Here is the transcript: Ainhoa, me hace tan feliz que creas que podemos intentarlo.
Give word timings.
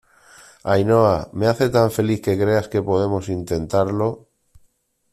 Ainhoa, 0.75 1.11
me 1.37 1.45
hace 1.49 1.67
tan 1.77 1.89
feliz 1.97 2.19
que 2.25 2.39
creas 2.41 2.67
que 2.71 2.85
podemos 2.89 3.25
intentarlo. 3.39 4.09